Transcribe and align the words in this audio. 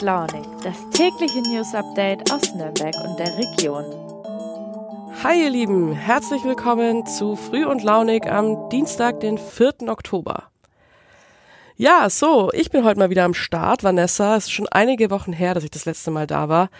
Launig, 0.00 0.46
das 0.62 0.76
tägliche 0.90 1.40
News 1.40 1.74
Update 1.74 2.30
aus 2.30 2.54
Nürnberg 2.54 2.94
und 3.04 3.18
der 3.18 3.36
Region. 3.36 3.84
Hi 5.24 5.42
ihr 5.42 5.50
Lieben, 5.50 5.92
herzlich 5.92 6.44
willkommen 6.44 7.04
zu 7.04 7.34
Früh 7.34 7.64
und 7.64 7.82
Launig 7.82 8.30
am 8.30 8.68
Dienstag, 8.68 9.18
den 9.18 9.38
4. 9.38 9.88
Oktober. 9.88 10.44
Ja, 11.76 12.08
so, 12.10 12.52
ich 12.52 12.70
bin 12.70 12.84
heute 12.84 13.00
mal 13.00 13.10
wieder 13.10 13.24
am 13.24 13.34
Start, 13.34 13.82
Vanessa. 13.82 14.36
Es 14.36 14.44
ist 14.44 14.52
schon 14.52 14.68
einige 14.68 15.10
Wochen 15.10 15.32
her, 15.32 15.54
dass 15.54 15.64
ich 15.64 15.70
das 15.72 15.84
letzte 15.84 16.12
Mal 16.12 16.28
da 16.28 16.48
war. 16.48 16.70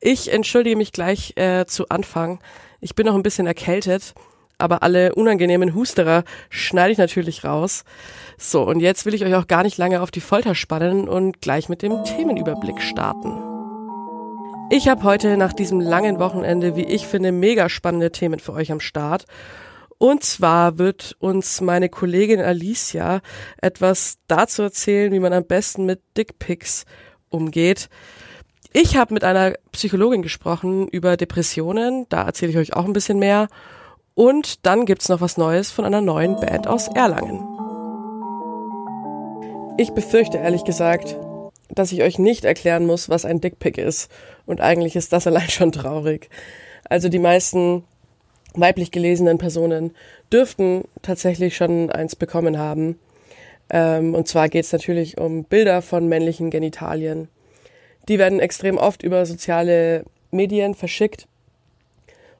Ich 0.00 0.32
entschuldige 0.32 0.76
mich 0.76 0.92
gleich 0.92 1.36
äh, 1.36 1.66
zu 1.66 1.90
Anfang. 1.90 2.40
Ich 2.80 2.94
bin 2.94 3.04
noch 3.04 3.14
ein 3.14 3.22
bisschen 3.22 3.46
erkältet 3.46 4.14
aber 4.58 4.82
alle 4.82 5.14
unangenehmen 5.14 5.74
Husterer 5.74 6.24
schneide 6.50 6.92
ich 6.92 6.98
natürlich 6.98 7.44
raus. 7.44 7.84
So, 8.38 8.62
und 8.62 8.80
jetzt 8.80 9.06
will 9.06 9.14
ich 9.14 9.24
euch 9.24 9.34
auch 9.34 9.46
gar 9.46 9.62
nicht 9.62 9.78
lange 9.78 10.00
auf 10.00 10.10
die 10.10 10.20
Folter 10.20 10.54
spannen 10.54 11.08
und 11.08 11.40
gleich 11.40 11.68
mit 11.68 11.82
dem 11.82 12.04
Themenüberblick 12.04 12.80
starten. 12.80 13.32
Ich 14.70 14.88
habe 14.88 15.04
heute 15.04 15.36
nach 15.36 15.52
diesem 15.52 15.80
langen 15.80 16.18
Wochenende, 16.18 16.74
wie 16.74 16.84
ich 16.84 17.06
finde, 17.06 17.32
mega 17.32 17.68
spannende 17.68 18.10
Themen 18.10 18.40
für 18.40 18.54
euch 18.54 18.72
am 18.72 18.80
Start. 18.80 19.26
Und 19.98 20.24
zwar 20.24 20.78
wird 20.78 21.16
uns 21.18 21.60
meine 21.60 21.88
Kollegin 21.88 22.40
Alicia 22.40 23.20
etwas 23.60 24.18
dazu 24.26 24.62
erzählen, 24.62 25.12
wie 25.12 25.20
man 25.20 25.32
am 25.32 25.44
besten 25.44 25.86
mit 25.86 26.00
Dickpics 26.16 26.84
umgeht. 27.28 27.88
Ich 28.72 28.96
habe 28.96 29.14
mit 29.14 29.22
einer 29.22 29.54
Psychologin 29.70 30.22
gesprochen 30.22 30.88
über 30.88 31.16
Depressionen, 31.16 32.06
da 32.08 32.24
erzähle 32.24 32.50
ich 32.50 32.58
euch 32.58 32.74
auch 32.74 32.86
ein 32.86 32.92
bisschen 32.92 33.18
mehr. 33.18 33.48
Und 34.14 34.64
dann 34.64 34.86
gibt's 34.86 35.08
noch 35.08 35.20
was 35.20 35.36
Neues 35.36 35.72
von 35.72 35.84
einer 35.84 36.00
neuen 36.00 36.36
Band 36.36 36.68
aus 36.68 36.86
Erlangen. 36.86 37.42
Ich 39.76 39.90
befürchte 39.90 40.38
ehrlich 40.38 40.62
gesagt, 40.62 41.16
dass 41.68 41.90
ich 41.90 42.02
euch 42.02 42.20
nicht 42.20 42.44
erklären 42.44 42.86
muss, 42.86 43.08
was 43.08 43.24
ein 43.24 43.40
Dickpick 43.40 43.76
ist. 43.76 44.10
Und 44.46 44.60
eigentlich 44.60 44.94
ist 44.94 45.12
das 45.12 45.26
allein 45.26 45.48
schon 45.48 45.72
traurig. 45.72 46.30
Also 46.88 47.08
die 47.08 47.18
meisten 47.18 47.82
weiblich 48.54 48.92
gelesenen 48.92 49.38
Personen 49.38 49.96
dürften 50.32 50.84
tatsächlich 51.02 51.56
schon 51.56 51.90
eins 51.90 52.14
bekommen 52.14 52.56
haben. 52.56 53.00
Ähm, 53.68 54.14
und 54.14 54.28
zwar 54.28 54.48
geht's 54.48 54.72
natürlich 54.72 55.18
um 55.18 55.42
Bilder 55.42 55.82
von 55.82 56.08
männlichen 56.08 56.50
Genitalien. 56.50 57.26
Die 58.08 58.20
werden 58.20 58.38
extrem 58.38 58.78
oft 58.78 59.02
über 59.02 59.26
soziale 59.26 60.04
Medien 60.30 60.74
verschickt 60.74 61.26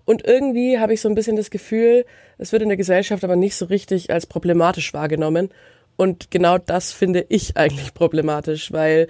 und 0.05 0.27
irgendwie 0.27 0.79
habe 0.79 0.93
ich 0.95 1.01
so 1.01 1.09
ein 1.09 1.15
bisschen 1.15 1.37
das 1.37 1.51
Gefühl, 1.51 2.05
es 2.39 2.53
wird 2.53 2.63
in 2.63 2.69
der 2.69 2.77
Gesellschaft 2.77 3.25
aber 3.25 3.37
nicht 3.37 3.57
so 3.57 3.67
richtig 3.67 4.11
als 4.11 4.27
problematisch 4.27 4.93
wahrgenommen. 4.93 5.51
Und 5.97 6.31
genau 6.31 6.59
das 6.59 6.93
finde 6.93 7.25
ich 7.29 7.57
eigentlich 7.57 7.95
problematisch, 7.95 8.73
weil 8.73 9.09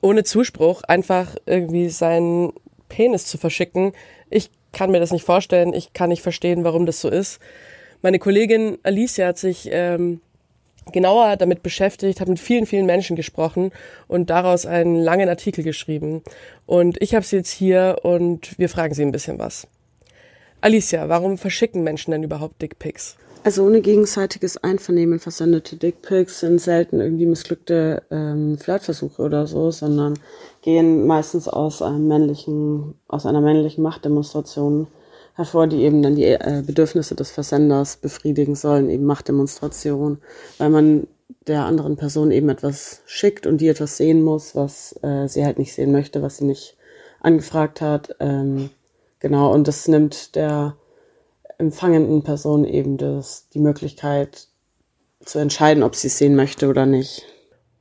ohne 0.00 0.24
Zuspruch 0.24 0.82
einfach 0.84 1.36
irgendwie 1.46 1.88
seinen 1.88 2.52
Penis 2.88 3.26
zu 3.26 3.38
verschicken, 3.38 3.92
ich 4.30 4.50
kann 4.72 4.90
mir 4.90 5.00
das 5.00 5.12
nicht 5.12 5.24
vorstellen, 5.24 5.72
ich 5.72 5.92
kann 5.92 6.10
nicht 6.10 6.22
verstehen, 6.22 6.62
warum 6.62 6.84
das 6.84 7.00
so 7.00 7.08
ist. 7.08 7.40
Meine 8.02 8.18
Kollegin 8.18 8.78
Alicia 8.82 9.28
hat 9.28 9.38
sich 9.38 9.68
ähm, 9.72 10.20
genauer 10.92 11.36
damit 11.36 11.62
beschäftigt, 11.62 12.20
hat 12.20 12.28
mit 12.28 12.38
vielen, 12.38 12.66
vielen 12.66 12.86
Menschen 12.86 13.16
gesprochen 13.16 13.72
und 14.06 14.30
daraus 14.30 14.66
einen 14.66 14.96
langen 14.96 15.28
Artikel 15.28 15.64
geschrieben. 15.64 16.22
Und 16.66 17.00
ich 17.02 17.14
habe 17.14 17.24
sie 17.24 17.36
jetzt 17.36 17.50
hier 17.50 18.00
und 18.02 18.58
wir 18.58 18.68
fragen 18.68 18.94
sie 18.94 19.02
ein 19.02 19.12
bisschen 19.12 19.38
was. 19.38 19.66
Alicia, 20.60 21.08
warum 21.08 21.38
verschicken 21.38 21.84
Menschen 21.84 22.10
denn 22.10 22.24
überhaupt 22.24 22.60
Dickpics? 22.60 23.16
Also 23.44 23.64
ohne 23.64 23.80
gegenseitiges 23.80 24.56
Einvernehmen 24.56 25.20
versendete 25.20 25.76
Dickpics 25.76 26.40
sind 26.40 26.60
selten 26.60 27.00
irgendwie 27.00 27.26
missglückte 27.26 28.02
ähm, 28.10 28.58
Flirtversuche 28.58 29.22
oder 29.22 29.46
so, 29.46 29.70
sondern 29.70 30.18
gehen 30.62 31.06
meistens 31.06 31.46
aus 31.46 31.80
einem 31.80 32.08
männlichen, 32.08 32.94
aus 33.06 33.24
einer 33.24 33.40
männlichen 33.40 33.82
Machtdemonstration 33.84 34.88
hervor, 35.36 35.68
die 35.68 35.82
eben 35.82 36.02
dann 36.02 36.16
die 36.16 36.24
äh, 36.24 36.62
Bedürfnisse 36.66 37.14
des 37.14 37.30
Versenders 37.30 37.96
befriedigen 37.96 38.56
sollen, 38.56 38.90
eben 38.90 39.04
Machtdemonstration, 39.04 40.18
weil 40.58 40.70
man 40.70 41.06
der 41.46 41.64
anderen 41.64 41.96
Person 41.96 42.32
eben 42.32 42.48
etwas 42.48 43.02
schickt 43.06 43.46
und 43.46 43.60
die 43.60 43.68
etwas 43.68 43.96
sehen 43.96 44.22
muss, 44.22 44.56
was 44.56 44.98
äh, 45.02 45.28
sie 45.28 45.44
halt 45.44 45.58
nicht 45.58 45.72
sehen 45.72 45.92
möchte, 45.92 46.22
was 46.22 46.38
sie 46.38 46.44
nicht 46.44 46.76
angefragt 47.20 47.80
hat. 47.80 48.16
Ähm, 48.18 48.70
Genau, 49.20 49.52
und 49.52 49.66
das 49.66 49.88
nimmt 49.88 50.34
der 50.36 50.76
empfangenden 51.58 52.22
Person 52.22 52.64
eben 52.64 52.96
das, 52.98 53.48
die 53.48 53.58
Möglichkeit 53.58 54.48
zu 55.24 55.38
entscheiden, 55.38 55.82
ob 55.82 55.96
sie 55.96 56.06
es 56.06 56.18
sehen 56.18 56.36
möchte 56.36 56.68
oder 56.68 56.86
nicht. 56.86 57.24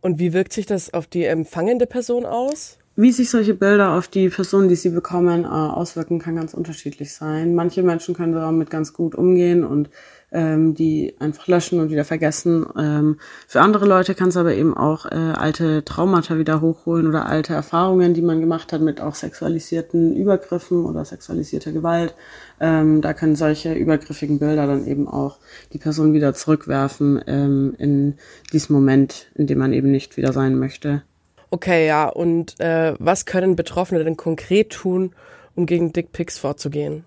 Und 0.02 0.20
wie 0.20 0.34
wirkt 0.34 0.54
sich 0.54 0.66
das 0.66 0.94
auf 0.94 1.08
die 1.08 1.26
empfangende 1.26 1.86
Person 1.86 2.26
aus? 2.26 2.78
Wie 3.00 3.12
sich 3.12 3.30
solche 3.30 3.54
Bilder 3.54 3.94
auf 3.94 4.08
die 4.08 4.28
Person, 4.28 4.70
die 4.70 4.76
sie 4.76 4.90
bekommen, 4.90 5.44
äh, 5.44 5.48
auswirken, 5.48 6.18
kann 6.18 6.36
ganz 6.36 6.56
unterschiedlich 6.56 7.14
sein. 7.14 7.54
Manche 7.54 7.84
Menschen 7.84 8.16
können 8.16 8.34
damit 8.34 8.72
ganz 8.72 8.92
gut 8.92 9.14
umgehen 9.14 9.64
und 9.64 9.92
ähm, 10.32 10.74
die 10.74 11.14
einfach 11.20 11.46
löschen 11.46 11.80
und 11.80 11.92
wieder 11.92 12.06
vergessen. 12.06 12.66
Ähm, 12.76 13.20
für 13.48 13.62
andere 13.62 13.86
Leute 13.86 14.16
kann 14.16 14.30
es 14.30 14.36
aber 14.36 14.56
eben 14.56 14.76
auch 14.76 15.06
äh, 15.06 15.14
alte 15.14 15.86
Traumata 15.86 16.40
wieder 16.40 16.60
hochholen 16.60 17.06
oder 17.06 17.28
alte 17.28 17.54
Erfahrungen, 17.54 18.16
die 18.16 18.24
man 18.24 18.42
gemacht 18.42 18.74
hat 18.74 18.82
mit 18.82 19.00
auch 19.00 19.14
sexualisierten 19.14 20.16
Übergriffen 20.16 20.84
oder 20.84 21.06
sexualisierter 21.06 21.74
Gewalt. 21.74 22.16
Ähm, 22.60 23.02
da 23.02 23.14
können 23.14 23.36
solche 23.36 23.76
übergriffigen 23.76 24.40
Bilder 24.40 24.66
dann 24.66 24.88
eben 24.88 25.08
auch 25.08 25.38
die 25.72 25.78
Person 25.78 26.14
wieder 26.14 26.34
zurückwerfen 26.34 27.22
ähm, 27.28 27.76
in 27.78 28.16
diesen 28.52 28.74
Moment, 28.74 29.28
in 29.36 29.46
dem 29.46 29.60
man 29.60 29.72
eben 29.72 29.92
nicht 29.92 30.18
wieder 30.18 30.34
sein 30.34 30.58
möchte. 30.58 31.04
Okay, 31.50 31.88
ja. 31.88 32.10
Und 32.10 32.60
äh, 32.60 32.94
was 33.00 33.26
können 33.26 33.56
Betroffene 33.56 34.04
denn 34.04 34.18
konkret 34.18 34.72
tun, 34.72 35.14
um 35.56 35.66
gegen 35.66 35.94
Dickpics 35.94 36.38
vorzugehen? 36.38 37.06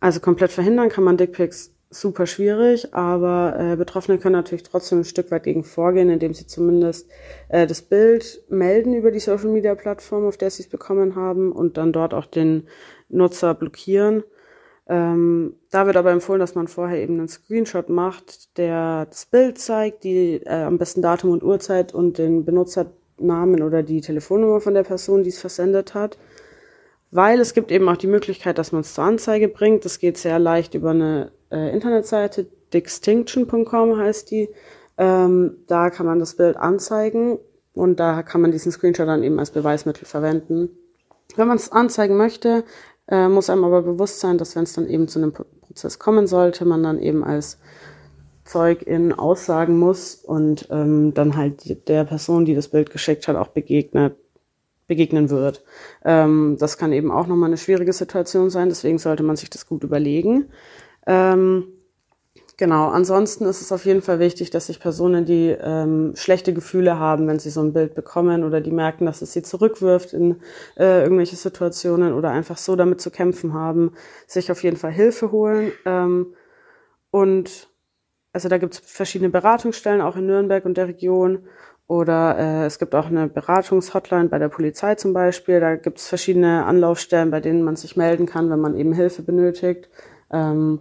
Also 0.00 0.20
komplett 0.20 0.52
verhindern 0.52 0.88
kann 0.88 1.04
man 1.04 1.16
Dickpics 1.16 1.72
super 1.90 2.26
schwierig, 2.26 2.94
aber 2.94 3.56
äh, 3.58 3.76
Betroffene 3.76 4.18
können 4.18 4.34
natürlich 4.34 4.62
trotzdem 4.62 4.98
ein 5.00 5.04
Stück 5.04 5.30
weit 5.30 5.44
gegen 5.44 5.64
vorgehen, 5.64 6.10
indem 6.10 6.34
sie 6.34 6.46
zumindest 6.46 7.08
äh, 7.48 7.66
das 7.66 7.82
Bild 7.82 8.42
melden 8.48 8.94
über 8.94 9.10
die 9.10 9.20
Social 9.20 9.48
Media 9.48 9.74
Plattform, 9.74 10.26
auf 10.26 10.36
der 10.36 10.50
sie 10.50 10.64
es 10.64 10.68
bekommen 10.68 11.16
haben 11.16 11.50
und 11.50 11.78
dann 11.78 11.92
dort 11.92 12.12
auch 12.12 12.26
den 12.26 12.68
Nutzer 13.08 13.54
blockieren. 13.54 14.22
Ähm, 14.86 15.54
da 15.70 15.86
wird 15.86 15.96
aber 15.96 16.12
empfohlen, 16.12 16.40
dass 16.40 16.54
man 16.54 16.68
vorher 16.68 17.00
eben 17.02 17.18
einen 17.18 17.28
Screenshot 17.28 17.88
macht, 17.88 18.56
der 18.58 19.06
das 19.06 19.26
Bild 19.26 19.58
zeigt, 19.58 20.04
die 20.04 20.42
äh, 20.44 20.62
am 20.62 20.78
besten 20.78 21.02
Datum 21.02 21.30
und 21.30 21.42
Uhrzeit 21.42 21.94
und 21.94 22.18
den 22.18 22.44
Benutzernamen 23.18 23.62
oder 23.62 23.82
die 23.82 24.00
Telefonnummer 24.00 24.60
von 24.60 24.74
der 24.74 24.84
Person, 24.84 25.22
die 25.22 25.30
es 25.30 25.38
versendet 25.38 25.94
hat. 25.94 26.18
Weil 27.10 27.40
es 27.40 27.54
gibt 27.54 27.70
eben 27.72 27.88
auch 27.88 27.96
die 27.96 28.06
Möglichkeit, 28.06 28.58
dass 28.58 28.72
man 28.72 28.82
es 28.82 28.94
zur 28.94 29.04
Anzeige 29.04 29.48
bringt. 29.48 29.84
Das 29.84 29.98
geht 29.98 30.18
sehr 30.18 30.38
leicht 30.38 30.74
über 30.74 30.90
eine 30.90 31.32
äh, 31.50 31.72
Internetseite, 31.72 32.46
dixtinction.com 32.72 33.98
heißt 33.98 34.30
die. 34.30 34.48
Ähm, 34.98 35.56
da 35.66 35.90
kann 35.90 36.06
man 36.06 36.18
das 36.18 36.34
Bild 36.34 36.56
anzeigen 36.56 37.38
und 37.72 37.98
da 38.00 38.22
kann 38.22 38.40
man 38.40 38.50
diesen 38.50 38.72
Screenshot 38.72 39.08
dann 39.08 39.22
eben 39.22 39.38
als 39.38 39.52
Beweismittel 39.52 40.04
verwenden. 40.04 40.70
Wenn 41.36 41.48
man 41.48 41.56
es 41.56 41.72
anzeigen 41.72 42.16
möchte, 42.16 42.64
äh, 43.06 43.28
muss 43.28 43.48
einem 43.48 43.64
aber 43.64 43.82
bewusst 43.82 44.20
sein, 44.20 44.36
dass 44.36 44.56
wenn 44.56 44.64
es 44.64 44.74
dann 44.74 44.88
eben 44.88 45.08
zu 45.08 45.18
einem 45.18 45.32
Prozess 45.32 45.98
kommen 45.98 46.26
sollte, 46.26 46.64
man 46.64 46.82
dann 46.82 47.00
eben 47.00 47.24
als 47.24 47.58
Zeugin 48.48 49.12
aussagen 49.12 49.78
muss 49.78 50.14
und 50.14 50.68
ähm, 50.70 51.12
dann 51.14 51.36
halt 51.36 51.88
der 51.88 52.04
Person, 52.04 52.44
die 52.44 52.54
das 52.54 52.68
Bild 52.68 52.90
geschickt 52.90 53.28
hat, 53.28 53.36
auch 53.36 53.48
begegnet, 53.48 54.16
begegnen 54.86 55.28
wird. 55.28 55.62
Ähm, 56.04 56.56
das 56.58 56.78
kann 56.78 56.92
eben 56.92 57.10
auch 57.10 57.26
nochmal 57.26 57.50
eine 57.50 57.58
schwierige 57.58 57.92
Situation 57.92 58.48
sein, 58.48 58.70
deswegen 58.70 58.98
sollte 58.98 59.22
man 59.22 59.36
sich 59.36 59.50
das 59.50 59.66
gut 59.66 59.84
überlegen. 59.84 60.50
Ähm, 61.06 61.64
genau, 62.56 62.88
ansonsten 62.88 63.44
ist 63.44 63.60
es 63.60 63.70
auf 63.70 63.84
jeden 63.84 64.00
Fall 64.00 64.18
wichtig, 64.18 64.48
dass 64.48 64.68
sich 64.68 64.80
Personen, 64.80 65.26
die 65.26 65.54
ähm, 65.60 66.14
schlechte 66.16 66.54
Gefühle 66.54 66.98
haben, 66.98 67.28
wenn 67.28 67.38
sie 67.38 67.50
so 67.50 67.60
ein 67.60 67.74
Bild 67.74 67.94
bekommen 67.94 68.44
oder 68.44 68.62
die 68.62 68.72
merken, 68.72 69.04
dass 69.04 69.20
es 69.20 69.34
sie 69.34 69.42
zurückwirft 69.42 70.14
in 70.14 70.36
äh, 70.78 71.02
irgendwelche 71.02 71.36
Situationen 71.36 72.14
oder 72.14 72.30
einfach 72.30 72.56
so 72.56 72.76
damit 72.76 73.02
zu 73.02 73.10
kämpfen 73.10 73.52
haben, 73.52 73.92
sich 74.26 74.50
auf 74.50 74.62
jeden 74.62 74.78
Fall 74.78 74.92
Hilfe 74.92 75.32
holen. 75.32 75.72
Ähm, 75.84 76.34
und 77.10 77.67
also 78.38 78.48
da 78.48 78.58
gibt 78.58 78.74
es 78.74 78.78
verschiedene 78.78 79.30
Beratungsstellen, 79.30 80.00
auch 80.00 80.14
in 80.14 80.26
Nürnberg 80.26 80.64
und 80.64 80.76
der 80.76 80.86
Region. 80.86 81.40
Oder 81.88 82.38
äh, 82.38 82.66
es 82.66 82.78
gibt 82.78 82.94
auch 82.94 83.06
eine 83.06 83.26
Beratungshotline 83.26 84.28
bei 84.28 84.38
der 84.38 84.48
Polizei 84.48 84.94
zum 84.94 85.12
Beispiel. 85.12 85.58
Da 85.58 85.74
gibt 85.74 85.98
es 85.98 86.06
verschiedene 86.06 86.64
Anlaufstellen, 86.64 87.32
bei 87.32 87.40
denen 87.40 87.64
man 87.64 87.74
sich 87.74 87.96
melden 87.96 88.26
kann, 88.26 88.48
wenn 88.48 88.60
man 88.60 88.76
eben 88.76 88.92
Hilfe 88.92 89.22
benötigt. 89.22 89.88
Ähm, 90.30 90.78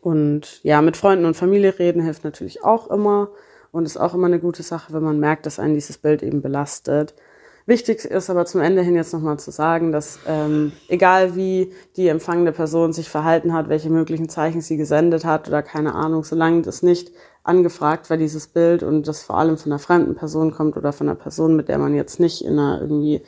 und 0.00 0.64
ja, 0.64 0.80
mit 0.80 0.96
Freunden 0.96 1.26
und 1.26 1.36
Familie 1.36 1.78
reden 1.78 2.00
hilft 2.00 2.24
natürlich 2.24 2.64
auch 2.64 2.90
immer 2.90 3.28
und 3.70 3.84
ist 3.84 3.98
auch 3.98 4.14
immer 4.14 4.28
eine 4.28 4.40
gute 4.40 4.62
Sache, 4.62 4.94
wenn 4.94 5.02
man 5.02 5.20
merkt, 5.20 5.44
dass 5.44 5.58
einen 5.58 5.74
dieses 5.74 5.98
Bild 5.98 6.22
eben 6.22 6.40
belastet. 6.40 7.14
Wichtig 7.68 8.04
ist 8.04 8.30
aber 8.30 8.46
zum 8.46 8.60
Ende 8.60 8.82
hin 8.82 8.94
jetzt 8.94 9.12
nochmal 9.12 9.40
zu 9.40 9.50
sagen, 9.50 9.90
dass 9.90 10.20
ähm, 10.28 10.70
egal 10.86 11.34
wie 11.34 11.72
die 11.96 12.06
empfangende 12.06 12.52
Person 12.52 12.92
sich 12.92 13.10
verhalten 13.10 13.52
hat, 13.52 13.68
welche 13.68 13.90
möglichen 13.90 14.28
Zeichen 14.28 14.60
sie 14.60 14.76
gesendet 14.76 15.24
hat 15.24 15.48
oder 15.48 15.64
keine 15.64 15.96
Ahnung, 15.96 16.22
solange 16.22 16.62
das 16.62 16.84
nicht 16.84 17.10
angefragt 17.42 18.08
war, 18.08 18.16
dieses 18.16 18.46
Bild 18.46 18.84
und 18.84 19.08
das 19.08 19.24
vor 19.24 19.38
allem 19.38 19.58
von 19.58 19.72
einer 19.72 19.80
fremden 19.80 20.14
Person 20.14 20.52
kommt 20.52 20.76
oder 20.76 20.92
von 20.92 21.08
einer 21.08 21.16
Person, 21.16 21.56
mit 21.56 21.68
der 21.68 21.78
man 21.78 21.94
jetzt 21.94 22.20
nicht 22.20 22.44
in 22.44 22.52
einer 22.52 22.80
irgendwie 22.80 23.22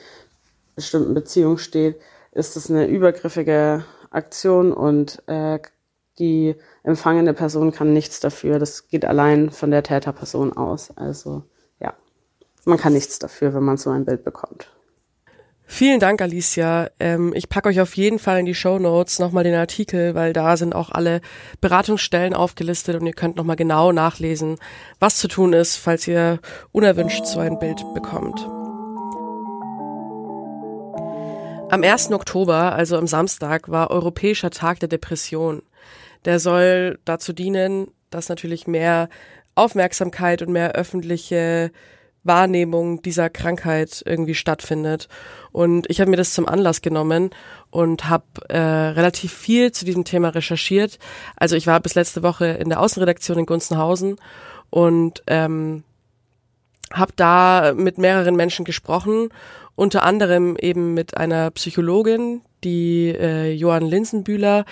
bestimmten 0.76 1.14
Beziehung 1.14 1.58
steht, 1.58 1.96
ist 2.30 2.54
das 2.54 2.70
eine 2.70 2.86
übergriffige 2.86 3.84
Aktion 4.10 4.72
und 4.72 5.20
äh, 5.26 5.58
die 6.20 6.54
empfangene 6.84 7.34
Person 7.34 7.72
kann 7.72 7.92
nichts 7.92 8.20
dafür. 8.20 8.60
Das 8.60 8.86
geht 8.86 9.04
allein 9.04 9.50
von 9.50 9.72
der 9.72 9.82
Täterperson 9.82 10.56
aus. 10.56 10.96
Also 10.96 11.42
man 12.68 12.78
kann 12.78 12.92
nichts 12.92 13.18
dafür, 13.18 13.54
wenn 13.54 13.64
man 13.64 13.76
so 13.76 13.90
ein 13.90 14.04
Bild 14.04 14.24
bekommt. 14.24 14.70
Vielen 15.70 16.00
Dank, 16.00 16.22
Alicia. 16.22 16.88
Ähm, 16.98 17.34
ich 17.34 17.50
packe 17.50 17.68
euch 17.68 17.80
auf 17.80 17.94
jeden 17.94 18.18
Fall 18.18 18.40
in 18.40 18.46
die 18.46 18.54
Show 18.54 18.78
Notes 18.78 19.18
nochmal 19.18 19.44
den 19.44 19.54
Artikel, 19.54 20.14
weil 20.14 20.32
da 20.32 20.56
sind 20.56 20.74
auch 20.74 20.90
alle 20.90 21.20
Beratungsstellen 21.60 22.32
aufgelistet 22.32 22.98
und 22.98 23.06
ihr 23.06 23.12
könnt 23.12 23.36
nochmal 23.36 23.56
genau 23.56 23.92
nachlesen, 23.92 24.56
was 24.98 25.16
zu 25.16 25.28
tun 25.28 25.52
ist, 25.52 25.76
falls 25.76 26.08
ihr 26.08 26.40
unerwünscht 26.72 27.26
so 27.26 27.40
ein 27.40 27.58
Bild 27.58 27.84
bekommt. 27.92 28.40
Am 31.70 31.82
1. 31.82 32.12
Oktober, 32.12 32.72
also 32.72 32.96
am 32.96 33.06
Samstag, 33.06 33.68
war 33.68 33.90
Europäischer 33.90 34.50
Tag 34.50 34.80
der 34.80 34.88
Depression. 34.88 35.62
Der 36.24 36.40
soll 36.40 36.98
dazu 37.04 37.34
dienen, 37.34 37.88
dass 38.08 38.30
natürlich 38.30 38.66
mehr 38.66 39.10
Aufmerksamkeit 39.54 40.40
und 40.40 40.50
mehr 40.50 40.72
öffentliche 40.72 41.72
Wahrnehmung 42.28 43.02
dieser 43.02 43.28
Krankheit 43.28 44.02
irgendwie 44.06 44.36
stattfindet. 44.36 45.08
Und 45.50 45.90
ich 45.90 46.00
habe 46.00 46.10
mir 46.10 46.16
das 46.16 46.32
zum 46.32 46.46
Anlass 46.46 46.80
genommen 46.82 47.30
und 47.70 48.08
habe 48.08 48.24
äh, 48.48 48.58
relativ 48.58 49.32
viel 49.32 49.72
zu 49.72 49.84
diesem 49.84 50.04
Thema 50.04 50.28
recherchiert. 50.28 51.00
Also 51.36 51.56
ich 51.56 51.66
war 51.66 51.80
bis 51.80 51.96
letzte 51.96 52.22
Woche 52.22 52.46
in 52.46 52.68
der 52.68 52.80
Außenredaktion 52.80 53.40
in 53.40 53.46
Gunzenhausen 53.46 54.16
und 54.70 55.24
ähm, 55.26 55.82
habe 56.92 57.12
da 57.16 57.72
mit 57.74 57.98
mehreren 57.98 58.36
Menschen 58.36 58.64
gesprochen, 58.64 59.30
unter 59.74 60.02
anderem 60.02 60.56
eben 60.56 60.94
mit 60.94 61.16
einer 61.16 61.50
Psychologin, 61.50 62.42
die 62.64 63.08
äh, 63.08 63.52
Johann 63.52 63.86
Linsenbühler, 63.86 64.64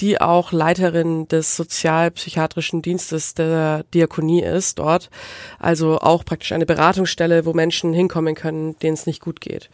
die 0.00 0.20
auch 0.20 0.52
Leiterin 0.52 1.28
des 1.28 1.56
sozialpsychiatrischen 1.56 2.82
Dienstes 2.82 3.34
der 3.34 3.84
Diakonie 3.94 4.42
ist 4.42 4.78
dort. 4.78 5.10
Also 5.58 5.98
auch 5.98 6.24
praktisch 6.24 6.52
eine 6.52 6.66
Beratungsstelle, 6.66 7.46
wo 7.46 7.52
Menschen 7.52 7.92
hinkommen 7.92 8.34
können, 8.34 8.78
denen 8.78 8.94
es 8.94 9.06
nicht 9.06 9.20
gut 9.20 9.40
geht. 9.40 9.70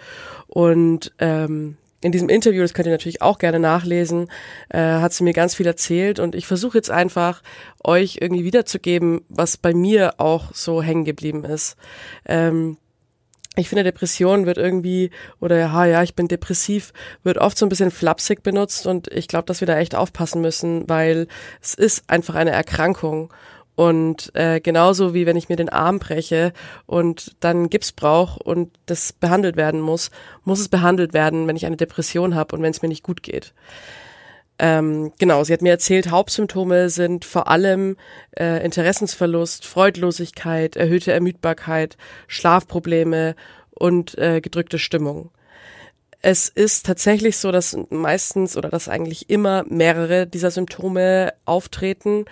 Und 0.47 1.13
ähm, 1.19 1.77
in 2.03 2.13
diesem 2.13 2.29
Interview, 2.29 2.63
das 2.63 2.73
könnt 2.73 2.87
ihr 2.87 2.93
natürlich 2.93 3.21
auch 3.21 3.39
gerne 3.39 3.59
nachlesen, 3.59 4.29
äh, 4.71 4.79
hat 4.79 5.13
sie 5.13 5.23
mir 5.23 5.35
ganz 5.35 5.55
viel 5.55 5.67
erzählt 5.67 6.19
und 6.19 6.35
ich 6.35 6.47
versuche 6.47 6.79
jetzt 6.79 6.91
einfach 6.91 7.43
euch 7.85 8.19
irgendwie 8.21 8.45
wiederzugeben, 8.45 9.23
was 9.29 9.57
bei 9.57 9.75
mir 9.75 10.15
auch 10.19 10.55
so 10.55 10.83
hängen 10.83 11.05
geblieben 11.05 11.45
ist. 11.45 11.77
Ähm, 12.27 12.79
ich 13.57 13.69
finde, 13.69 13.83
Depression 13.83 14.47
wird 14.47 14.59
irgendwie, 14.59 15.11
oder 15.41 15.59
ja, 15.59 15.85
ja, 15.85 16.03
ich 16.03 16.15
bin 16.15 16.29
depressiv, 16.29 16.93
wird 17.25 17.39
oft 17.39 17.59
so 17.59 17.67
ein 17.67 17.69
bisschen 17.69 17.91
flapsig 17.91 18.43
benutzt 18.43 18.87
und 18.87 19.09
ich 19.09 19.27
glaube, 19.27 19.47
dass 19.47 19.61
wir 19.61 19.67
da 19.67 19.77
echt 19.79 19.95
aufpassen 19.95 20.41
müssen, 20.41 20.89
weil 20.89 21.27
es 21.61 21.75
ist 21.75 22.05
einfach 22.09 22.37
eine 22.37 22.53
Erkrankung. 22.53 23.33
Und 23.75 24.31
äh, 24.35 24.61
genauso 24.61 25.15
wie 25.15 25.27
wenn 25.27 25.37
ich 25.37 25.49
mir 25.49 25.57
den 25.57 25.71
Arm 25.71 26.01
breche 26.01 26.53
und 26.87 27.35
dann 27.41 27.71
Gips 27.71 27.93
brauche 27.93 28.41
und 28.43 28.71
das 28.87 29.13
behandelt 29.13 29.57
werden 29.57 29.81
muss, 29.81 30.11
muss 30.45 30.61
es 30.61 30.69
behandelt 30.69 31.15
werden, 31.15 31.47
wenn 31.47 31.57
ich 31.57 31.67
eine 31.67 31.79
Depression 31.79 32.35
habe 32.35 32.55
und 32.55 32.63
wenn 32.63 32.73
es 32.73 32.83
mir 32.83 32.89
nicht 32.89 33.03
gut 33.03 33.23
geht. 33.23 33.55
Ähm, 34.63 35.13
genau, 35.19 35.43
sie 35.43 35.55
hat 35.55 35.63
mir 35.63 35.71
erzählt, 35.71 36.11
Hauptsymptome 36.11 36.91
sind 36.91 37.25
vor 37.25 37.49
allem 37.49 37.97
äh, 38.39 38.63
Interessensverlust, 38.63 39.65
Freudlosigkeit, 39.65 40.77
erhöhte 40.77 41.13
Ermüdbarkeit, 41.13 41.97
Schlafprobleme 42.29 43.37
und 43.71 44.19
äh, 44.19 44.43
gedrückte 44.43 44.79
Stimmung. 44.79 45.31
Es 46.21 46.51
ist 46.51 46.85
tatsächlich 46.85 47.39
so, 47.39 47.53
dass 47.53 47.75
meistens 47.89 48.59
oder 48.59 48.69
dass 48.69 48.91
eigentlich 48.91 49.31
immer 49.31 49.65
mehrere 49.67 50.27
dieser 50.27 50.51
Symptome 50.51 51.33
auftreten 51.47 52.27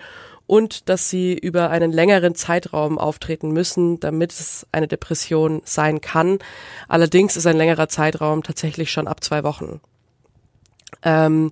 und 0.45 0.87
dass 0.87 1.09
sie 1.09 1.33
über 1.35 1.71
einen 1.71 1.91
längeren 1.91 2.35
Zeitraum 2.35 2.99
auftreten 2.99 3.49
müssen, 3.49 3.99
damit 3.99 4.33
es 4.33 4.67
eine 4.71 4.87
Depression 4.87 5.63
sein 5.65 5.99
kann. 5.99 6.37
Allerdings 6.87 7.37
ist 7.37 7.47
ein 7.47 7.57
längerer 7.57 7.89
Zeitraum 7.89 8.43
tatsächlich 8.43 8.91
schon 8.91 9.07
ab 9.07 9.23
zwei 9.23 9.43
Wochen. 9.43 9.81
Ähm, 11.03 11.51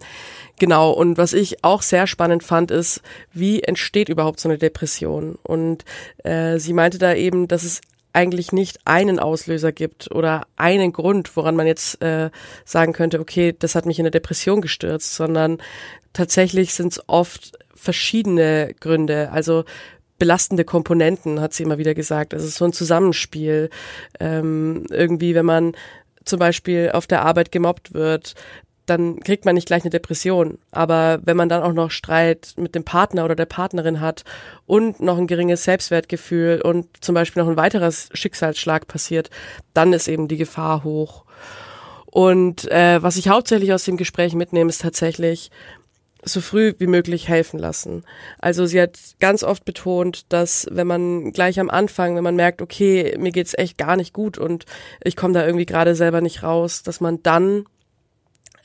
genau, 0.59 0.91
und 0.91 1.17
was 1.17 1.33
ich 1.33 1.63
auch 1.63 1.81
sehr 1.81 2.07
spannend 2.07 2.43
fand, 2.43 2.71
ist, 2.71 3.01
wie 3.33 3.61
entsteht 3.63 4.09
überhaupt 4.09 4.39
so 4.39 4.49
eine 4.49 4.57
Depression? 4.57 5.37
Und 5.43 5.85
äh, 6.23 6.59
sie 6.59 6.73
meinte 6.73 6.97
da 6.97 7.13
eben, 7.13 7.47
dass 7.47 7.63
es 7.63 7.81
eigentlich 8.13 8.51
nicht 8.51 8.79
einen 8.85 9.19
Auslöser 9.19 9.71
gibt 9.71 10.09
oder 10.11 10.47
einen 10.55 10.91
Grund, 10.91 11.35
woran 11.37 11.55
man 11.55 11.67
jetzt 11.67 12.01
äh, 12.01 12.31
sagen 12.65 12.93
könnte, 12.93 13.19
okay, 13.19 13.55
das 13.57 13.75
hat 13.75 13.85
mich 13.85 13.99
in 13.99 14.03
eine 14.03 14.11
Depression 14.11 14.61
gestürzt, 14.61 15.13
sondern 15.13 15.59
tatsächlich 16.13 16.73
sind 16.73 16.93
es 16.93 17.03
oft 17.07 17.59
verschiedene 17.75 18.73
Gründe. 18.79 19.29
Also 19.31 19.65
belastende 20.17 20.65
Komponenten, 20.65 21.39
hat 21.39 21.53
sie 21.53 21.63
immer 21.63 21.77
wieder 21.77 21.93
gesagt. 21.93 22.33
Also 22.33 22.47
so 22.47 22.65
ein 22.65 22.73
Zusammenspiel. 22.73 23.69
Ähm, 24.19 24.85
irgendwie, 24.89 25.35
wenn 25.35 25.45
man 25.45 25.73
zum 26.25 26.39
Beispiel 26.39 26.91
auf 26.93 27.07
der 27.07 27.21
Arbeit 27.21 27.51
gemobbt 27.51 27.93
wird, 27.93 28.33
dann 28.89 29.19
kriegt 29.19 29.45
man 29.45 29.55
nicht 29.55 29.67
gleich 29.67 29.83
eine 29.83 29.89
Depression. 29.89 30.57
Aber 30.71 31.19
wenn 31.23 31.37
man 31.37 31.49
dann 31.49 31.61
auch 31.61 31.73
noch 31.73 31.91
Streit 31.91 32.53
mit 32.57 32.73
dem 32.73 32.83
Partner 32.83 33.25
oder 33.25 33.35
der 33.35 33.45
Partnerin 33.45 34.01
hat 34.01 34.23
und 34.65 34.99
noch 34.99 35.17
ein 35.17 35.27
geringes 35.27 35.63
Selbstwertgefühl 35.63 36.61
und 36.61 36.87
zum 37.01 37.13
Beispiel 37.13 37.43
noch 37.43 37.49
ein 37.49 37.57
weiterer 37.57 37.91
Schicksalsschlag 37.91 38.87
passiert, 38.87 39.29
dann 39.73 39.93
ist 39.93 40.07
eben 40.07 40.27
die 40.27 40.37
Gefahr 40.37 40.83
hoch. 40.83 41.25
Und 42.05 42.71
äh, 42.71 43.03
was 43.03 43.17
ich 43.17 43.29
hauptsächlich 43.29 43.73
aus 43.73 43.83
dem 43.83 43.97
Gespräch 43.97 44.33
mitnehme, 44.33 44.69
ist 44.69 44.81
tatsächlich 44.81 45.51
so 46.23 46.41
früh 46.41 46.73
wie 46.79 46.87
möglich 46.87 47.27
helfen 47.27 47.59
lassen. 47.59 48.03
Also 48.39 48.65
sie 48.65 48.81
hat 48.81 48.97
ganz 49.19 49.43
oft 49.43 49.65
betont, 49.65 50.25
dass 50.29 50.67
wenn 50.71 50.87
man 50.87 51.31
gleich 51.31 51.59
am 51.59 51.69
Anfang, 51.69 52.15
wenn 52.15 52.23
man 52.23 52.35
merkt, 52.35 52.61
okay, 52.61 53.15
mir 53.19 53.31
geht's 53.31 53.53
echt 53.57 53.77
gar 53.77 53.95
nicht 53.95 54.13
gut 54.13 54.37
und 54.37 54.65
ich 55.03 55.15
komme 55.15 55.33
da 55.33 55.45
irgendwie 55.45 55.65
gerade 55.65 55.95
selber 55.95 56.21
nicht 56.21 56.43
raus, 56.43 56.83
dass 56.83 57.01
man 57.01 57.21
dann 57.23 57.65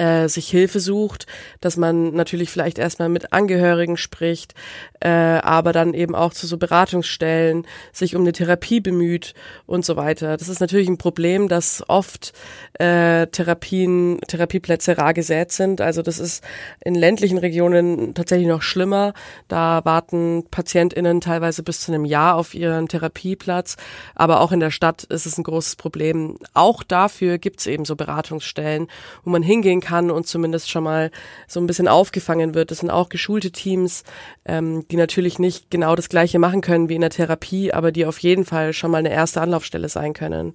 äh, 0.03 0.29
sich 0.29 0.49
Hilfe 0.49 0.81
sucht, 0.81 1.27
dass 1.61 1.77
man 1.77 2.13
natürlich 2.13 2.51
vielleicht 2.51 2.79
erstmal 2.79 3.09
mit 3.09 3.33
Angehörigen 3.33 3.97
spricht, 3.97 4.55
äh, 5.01 5.09
aber 5.09 5.73
dann 5.73 5.95
eben 5.95 6.17
auch 6.17 6.33
zu 6.33 6.47
so 6.49 6.57
Beratungsstellen 6.57 7.67
sich 7.93 8.17
um 8.17 8.23
eine 8.23 8.33
Therapie 8.33 8.81
bemüht 8.81 9.35
und 9.65 9.85
so 9.85 9.95
weiter. 9.97 10.37
Das 10.37 10.49
ist 10.49 10.61
natürlich 10.61 10.89
ein 10.89 10.99
Problem, 10.99 11.49
dass 11.49 11.85
oft 11.89 12.33
äh, 12.81 13.29
Therapien, 13.29 14.19
Therapieplätze 14.27 14.99
rar 14.99 15.15
gesät 15.15 15.53
sind. 15.53 15.81
Also 15.81 16.03
das 16.03 16.19
ist 16.19 16.43
in 16.85 16.97
ländlichen 16.97 17.39
Regionen 17.39 18.15
tatsächlich 18.15 18.49
noch 18.49 18.63
schlimmer. 18.63 19.15
Da 19.47 19.85
warten 19.85 20.45
PatientInnen 20.51 21.21
teilweise 21.21 21.63
bis 21.63 21.81
zu 21.81 21.93
einem 21.93 22.05
Jahr 22.05 22.35
auf 22.37 22.55
ihren 22.55 22.89
Therapieplatz. 22.89 23.77
Aber 24.17 24.41
auch 24.41 24.51
in 24.51 24.61
der 24.61 24.71
Stadt 24.71 25.05
ist 25.05 25.27
es 25.27 25.39
ein 25.39 25.45
großes 25.45 25.77
Problem. 25.77 26.39
Auch 26.55 26.83
dafür 26.83 27.39
gibt 27.39 27.61
es 27.61 27.67
eben 27.67 27.85
so 27.85 27.95
Beratungsstellen, 27.95 28.89
wo 29.23 29.31
man 29.31 29.43
hingehen 29.43 29.81
kann 29.93 30.11
und 30.11 30.27
zumindest 30.27 30.71
schon 30.71 30.85
mal 30.85 31.11
so 31.47 31.61
ein 31.61 31.67
bisschen 31.67 31.87
aufgefangen 31.87 32.55
wird. 32.55 32.71
Das 32.71 32.79
sind 32.79 32.91
auch 32.91 33.11
geschulte 33.11 33.51
Teams, 33.51 34.05
ähm, 34.47 34.89
die 34.89 34.97
natürlich 34.97 35.39
nicht 35.39 35.71
genau 35.71 35.95
das 35.95 36.09
Gleiche 36.09 36.39
machen 36.39 36.63
können 36.63 36.89
wie 36.89 36.95
in 36.95 37.03
der 37.03 37.11
Therapie, 37.11 37.75
aber 37.75 37.93
die 37.93 38.07
auf 38.07 38.19
jeden 38.21 38.47
Fall 38.47 38.73
schon 38.73 38.91
mal 38.91 38.99
eine 38.99 39.13
erste 39.13 39.43
Anlaufstelle 39.43 39.91
sein 39.91 40.15
können. 40.15 40.55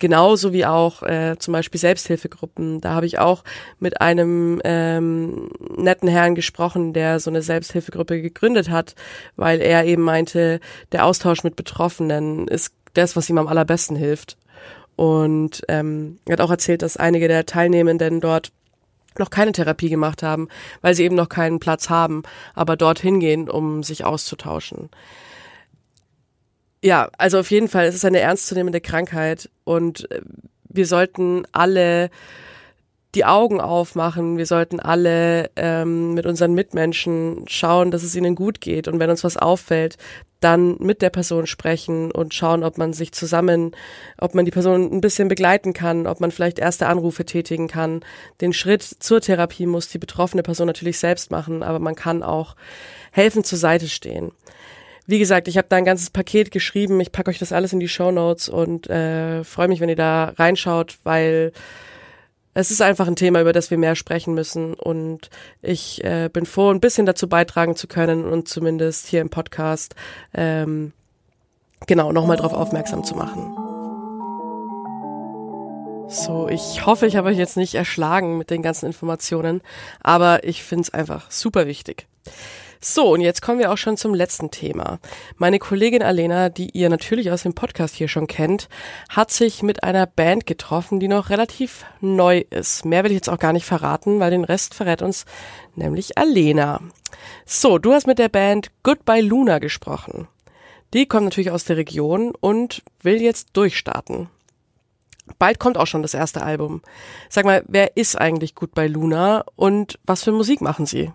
Genauso 0.00 0.52
wie 0.52 0.66
auch 0.66 1.04
äh, 1.04 1.36
zum 1.38 1.52
Beispiel 1.52 1.78
Selbsthilfegruppen. 1.78 2.80
Da 2.80 2.90
habe 2.94 3.06
ich 3.06 3.20
auch 3.20 3.44
mit 3.78 4.00
einem 4.00 4.60
ähm, 4.64 5.50
netten 5.76 6.08
Herrn 6.08 6.34
gesprochen, 6.34 6.92
der 6.92 7.20
so 7.20 7.30
eine 7.30 7.42
Selbsthilfegruppe 7.42 8.20
gegründet 8.20 8.68
hat, 8.68 8.96
weil 9.36 9.60
er 9.60 9.84
eben 9.84 10.02
meinte, 10.02 10.58
der 10.90 11.06
Austausch 11.06 11.44
mit 11.44 11.54
Betroffenen 11.54 12.48
ist 12.48 12.72
das, 12.94 13.14
was 13.14 13.30
ihm 13.30 13.38
am 13.38 13.46
allerbesten 13.46 13.96
hilft. 13.96 14.36
Und 14.96 15.62
ähm, 15.68 16.18
er 16.26 16.34
hat 16.34 16.40
auch 16.40 16.50
erzählt, 16.50 16.82
dass 16.82 16.96
einige 16.96 17.28
der 17.28 17.46
Teilnehmenden 17.46 18.20
dort 18.20 18.52
noch 19.18 19.30
keine 19.30 19.52
Therapie 19.52 19.88
gemacht 19.88 20.22
haben, 20.22 20.48
weil 20.80 20.94
sie 20.94 21.04
eben 21.04 21.14
noch 21.14 21.28
keinen 21.28 21.60
Platz 21.60 21.90
haben, 21.90 22.22
aber 22.54 22.76
dorthin 22.76 23.20
gehen, 23.20 23.48
um 23.48 23.82
sich 23.82 24.04
auszutauschen. 24.04 24.90
Ja, 26.82 27.10
also 27.16 27.38
auf 27.38 27.50
jeden 27.50 27.68
Fall, 27.68 27.86
es 27.86 27.94
ist 27.94 28.04
eine 28.04 28.18
ernstzunehmende 28.18 28.80
Krankheit 28.80 29.48
und 29.64 30.10
äh, 30.10 30.20
wir 30.68 30.86
sollten 30.86 31.44
alle 31.52 32.10
die 33.14 33.24
Augen 33.24 33.60
aufmachen. 33.60 34.38
Wir 34.38 34.46
sollten 34.46 34.80
alle 34.80 35.50
ähm, 35.56 36.14
mit 36.14 36.24
unseren 36.24 36.54
Mitmenschen 36.54 37.44
schauen, 37.46 37.90
dass 37.90 38.02
es 38.02 38.16
ihnen 38.16 38.34
gut 38.34 38.60
geht. 38.60 38.88
Und 38.88 38.98
wenn 38.98 39.10
uns 39.10 39.22
was 39.22 39.36
auffällt, 39.36 39.98
dann 40.40 40.76
mit 40.78 41.02
der 41.02 41.10
Person 41.10 41.46
sprechen 41.46 42.10
und 42.10 42.34
schauen, 42.34 42.64
ob 42.64 42.78
man 42.78 42.92
sich 42.92 43.12
zusammen, 43.12 43.72
ob 44.18 44.34
man 44.34 44.44
die 44.44 44.50
Person 44.50 44.90
ein 44.92 45.00
bisschen 45.00 45.28
begleiten 45.28 45.72
kann, 45.72 46.06
ob 46.06 46.20
man 46.20 46.30
vielleicht 46.30 46.58
erste 46.58 46.86
Anrufe 46.86 47.24
tätigen 47.24 47.68
kann. 47.68 48.00
Den 48.40 48.52
Schritt 48.52 48.82
zur 48.82 49.20
Therapie 49.20 49.66
muss 49.66 49.88
die 49.88 49.98
betroffene 49.98 50.42
Person 50.42 50.66
natürlich 50.66 50.98
selbst 50.98 51.30
machen, 51.30 51.62
aber 51.62 51.78
man 51.78 51.94
kann 51.94 52.22
auch 52.22 52.56
helfen 53.12 53.44
zur 53.44 53.58
Seite 53.58 53.88
stehen. 53.88 54.32
Wie 55.06 55.18
gesagt, 55.18 55.48
ich 55.48 55.58
habe 55.58 55.68
da 55.68 55.76
ein 55.76 55.84
ganzes 55.84 56.10
Paket 56.10 56.50
geschrieben. 56.50 57.00
Ich 57.00 57.12
packe 57.12 57.30
euch 57.30 57.38
das 57.38 57.52
alles 57.52 57.72
in 57.72 57.80
die 57.80 57.88
Show 57.88 58.10
Notes 58.10 58.48
und 58.48 58.88
äh, 58.88 59.44
freue 59.44 59.68
mich, 59.68 59.80
wenn 59.80 59.88
ihr 59.88 59.96
da 59.96 60.32
reinschaut, 60.36 60.98
weil 61.04 61.52
es 62.54 62.70
ist 62.70 62.82
einfach 62.82 63.06
ein 63.06 63.16
Thema, 63.16 63.40
über 63.40 63.52
das 63.52 63.70
wir 63.70 63.78
mehr 63.78 63.94
sprechen 63.94 64.34
müssen. 64.34 64.74
Und 64.74 65.30
ich 65.62 66.04
äh, 66.04 66.28
bin 66.32 66.46
froh, 66.46 66.70
ein 66.70 66.80
bisschen 66.80 67.06
dazu 67.06 67.28
beitragen 67.28 67.76
zu 67.76 67.86
können 67.86 68.24
und 68.24 68.48
zumindest 68.48 69.06
hier 69.06 69.20
im 69.20 69.30
Podcast 69.30 69.94
ähm, 70.34 70.92
genau 71.86 72.12
nochmal 72.12 72.36
darauf 72.36 72.52
aufmerksam 72.52 73.04
zu 73.04 73.14
machen. 73.14 73.56
So, 76.08 76.46
ich 76.48 76.84
hoffe, 76.84 77.06
ich 77.06 77.16
habe 77.16 77.30
euch 77.30 77.38
jetzt 77.38 77.56
nicht 77.56 77.74
erschlagen 77.74 78.36
mit 78.36 78.50
den 78.50 78.60
ganzen 78.60 78.84
Informationen, 78.84 79.62
aber 80.02 80.44
ich 80.44 80.62
finde 80.62 80.82
es 80.82 80.92
einfach 80.92 81.30
super 81.30 81.66
wichtig. 81.66 82.06
So, 82.84 83.12
und 83.12 83.20
jetzt 83.20 83.42
kommen 83.42 83.60
wir 83.60 83.70
auch 83.70 83.78
schon 83.78 83.96
zum 83.96 84.12
letzten 84.12 84.50
Thema. 84.50 84.98
Meine 85.36 85.60
Kollegin 85.60 86.02
Alena, 86.02 86.48
die 86.48 86.70
ihr 86.70 86.88
natürlich 86.88 87.30
aus 87.30 87.44
dem 87.44 87.54
Podcast 87.54 87.94
hier 87.94 88.08
schon 88.08 88.26
kennt, 88.26 88.68
hat 89.08 89.30
sich 89.30 89.62
mit 89.62 89.84
einer 89.84 90.04
Band 90.04 90.46
getroffen, 90.46 90.98
die 90.98 91.06
noch 91.06 91.30
relativ 91.30 91.84
neu 92.00 92.42
ist. 92.50 92.84
Mehr 92.84 93.04
will 93.04 93.12
ich 93.12 93.18
jetzt 93.18 93.30
auch 93.30 93.38
gar 93.38 93.52
nicht 93.52 93.66
verraten, 93.66 94.18
weil 94.18 94.32
den 94.32 94.42
Rest 94.42 94.74
verrät 94.74 95.00
uns 95.00 95.26
nämlich 95.76 96.18
Alena. 96.18 96.80
So, 97.46 97.78
du 97.78 97.92
hast 97.92 98.08
mit 98.08 98.18
der 98.18 98.28
Band 98.28 98.72
Goodbye 98.82 99.22
Luna 99.22 99.60
gesprochen. 99.60 100.26
Die 100.92 101.06
kommt 101.06 101.26
natürlich 101.26 101.52
aus 101.52 101.64
der 101.64 101.76
Region 101.76 102.32
und 102.40 102.82
will 103.00 103.22
jetzt 103.22 103.50
durchstarten. 103.52 104.28
Bald 105.38 105.60
kommt 105.60 105.78
auch 105.78 105.86
schon 105.86 106.02
das 106.02 106.14
erste 106.14 106.42
Album. 106.42 106.82
Sag 107.28 107.44
mal, 107.44 107.62
wer 107.68 107.96
ist 107.96 108.20
eigentlich 108.20 108.56
Goodbye 108.56 108.88
Luna 108.88 109.44
und 109.54 110.00
was 110.04 110.24
für 110.24 110.32
Musik 110.32 110.60
machen 110.60 110.84
sie? 110.84 111.12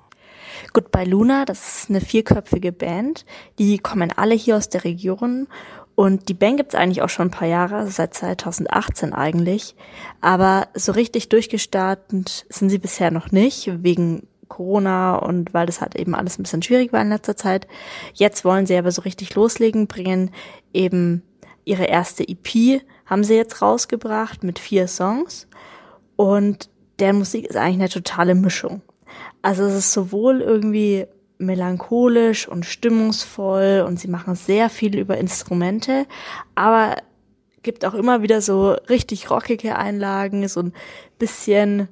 Goodbye 0.74 1.06
Luna, 1.06 1.46
das 1.46 1.84
ist 1.84 1.90
eine 1.90 2.02
vierköpfige 2.02 2.72
Band. 2.72 3.26
Die 3.60 3.80
kommen 3.80 4.12
alle 4.16 4.36
hier 4.36 4.58
aus 4.58 4.70
der 4.70 4.84
Region. 4.84 5.48
Und 5.96 6.30
die 6.30 6.36
Band 6.36 6.58
gibt's 6.58 6.76
eigentlich 6.76 7.02
auch 7.02 7.10
schon 7.10 7.30
ein 7.30 7.32
paar 7.32 7.48
Jahre, 7.48 7.88
seit 7.88 8.14
2018 8.14 9.14
eigentlich. 9.14 9.76
Aber 10.22 10.68
so 10.76 10.92
richtig 10.92 11.30
durchgestartet 11.30 12.46
sind 12.50 12.70
sie 12.70 12.78
bisher 12.78 13.10
noch 13.10 13.32
nicht, 13.32 13.72
wegen 13.84 14.28
Corona 14.48 15.16
und 15.16 15.54
weil 15.54 15.66
das 15.66 15.82
halt 15.82 15.96
eben 15.96 16.16
alles 16.16 16.38
ein 16.38 16.44
bisschen 16.44 16.62
schwierig 16.62 16.94
war 16.94 17.02
in 17.02 17.10
letzter 17.10 17.36
Zeit. 17.36 17.68
Jetzt 18.14 18.46
wollen 18.46 18.66
sie 18.66 18.78
aber 18.78 18.92
so 18.92 19.02
richtig 19.02 19.34
loslegen, 19.36 19.88
bringen 19.88 20.32
eben 20.74 21.24
ihre 21.66 21.86
erste 21.86 22.28
EP, 22.28 22.82
haben 23.06 23.24
sie 23.24 23.36
jetzt 23.36 23.62
rausgebracht 23.62 24.44
mit 24.44 24.60
vier 24.60 24.88
Songs. 24.88 25.48
Und 26.16 26.70
der 27.00 27.14
Musik 27.14 27.46
ist 27.46 27.58
eigentlich 27.58 27.80
eine 27.80 27.90
totale 27.90 28.36
Mischung. 28.36 28.82
Also 29.42 29.66
es 29.66 29.76
ist 29.76 29.94
sowohl 29.94 30.42
irgendwie 30.42 31.06
melancholisch 31.40 32.48
und 32.48 32.66
stimmungsvoll 32.66 33.84
und 33.86 34.00
sie 34.00 34.08
machen 34.08 34.36
sehr 34.36 34.70
viel 34.70 34.98
über 34.98 35.18
Instrumente, 35.18 36.06
aber 36.56 36.98
gibt 37.64 37.86
auch 37.86 37.94
immer 37.94 38.22
wieder 38.22 38.42
so 38.42 38.72
richtig 38.90 39.30
rockige 39.30 39.76
Einlagen, 39.76 40.48
so 40.48 40.62
ein 40.62 40.74
bisschen, 41.20 41.90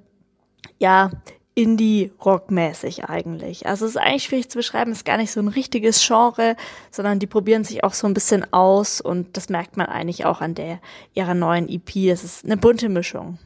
ja, 0.80 1.12
Indie-Rock-mäßig 1.56 3.06
eigentlich. 3.06 3.66
Also 3.66 3.86
es 3.86 3.92
ist 3.92 3.98
eigentlich 3.98 4.24
schwierig 4.24 4.50
zu 4.50 4.58
beschreiben, 4.58 4.92
es 4.92 5.00
ist 5.00 5.06
gar 5.06 5.18
nicht 5.18 5.32
so 5.32 5.40
ein 5.40 5.48
richtiges 5.48 6.06
Genre, 6.06 6.58
sondern 6.92 7.20
die 7.20 7.28
probieren 7.28 7.64
sich 7.64 7.84
auch 7.84 7.94
so 7.94 8.08
ein 8.08 8.14
bisschen 8.14 8.52
aus 8.54 9.00
und 9.00 9.38
das 9.38 9.50
merkt 9.50 9.78
man 9.78 9.88
eigentlich 9.88 10.26
auch 10.26 10.42
an 10.42 10.54
der 10.54 10.80
ihrer 11.14 11.34
neuen 11.34 11.70
EP. 11.70 11.96
Es 12.10 12.24
ist 12.24 12.46
eine 12.46 12.58
bunte 12.58 12.90
Mischung. 12.90 13.38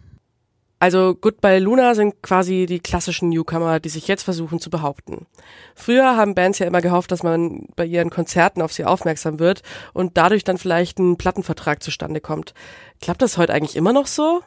Also 0.79 1.13
Goodbye 1.13 1.59
Luna 1.59 1.93
sind 1.93 2.21
quasi 2.23 2.65
die 2.65 2.79
klassischen 2.79 3.29
Newcomer, 3.29 3.81
die 3.81 3.89
sich 3.89 4.07
jetzt 4.07 4.23
versuchen 4.23 4.59
zu 4.59 4.69
behaupten. 4.69 5.25
Früher 5.75 6.15
haben 6.15 6.35
Bands 6.35 6.59
ja 6.59 6.67
immer 6.67 6.81
gehofft, 6.81 7.11
dass 7.11 7.21
man 7.21 7.67
bei 7.75 7.85
ihren 7.85 8.09
Konzerten 8.09 8.61
auf 8.61 8.71
sie 8.71 8.85
aufmerksam 8.85 9.39
wird 9.39 9.61
und 9.93 10.15
dadurch 10.17 10.45
dann 10.45 10.57
vielleicht 10.57 10.97
ein 10.97 11.17
Plattenvertrag 11.17 11.83
zustande 11.83 12.21
kommt. 12.21 12.53
Klappt 13.01 13.21
das 13.21 13.37
heute 13.37 13.53
eigentlich 13.53 13.75
immer 13.75 13.91
noch 13.91 14.07
so? 14.07 14.41